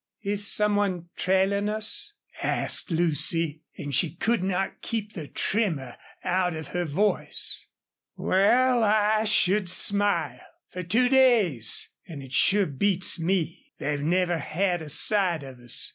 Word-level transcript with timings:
"Is 0.23 0.51
some 0.51 0.77
one 0.77 1.09
trailing 1.15 1.69
us?" 1.69 2.15
asked 2.41 2.89
Lucy, 2.89 3.61
and 3.77 3.93
she 3.93 4.15
could 4.15 4.41
not 4.43 4.81
keep 4.81 5.13
the 5.13 5.27
tremor 5.27 5.95
out 6.23 6.55
of 6.55 6.69
her 6.69 6.85
voice. 6.85 7.67
"Wal, 8.17 8.83
I 8.83 9.25
should 9.25 9.69
smile! 9.69 10.39
Fer 10.69 10.81
two 10.81 11.07
days 11.07 11.87
an' 12.07 12.23
it 12.23 12.33
sure 12.33 12.65
beats 12.65 13.19
me. 13.19 13.73
They've 13.77 14.01
never 14.01 14.39
had 14.39 14.81
a 14.81 14.89
sight 14.89 15.43
of 15.43 15.59
us. 15.59 15.89